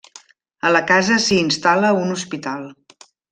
[0.69, 2.65] A la casa s'hi instal·la un hospital.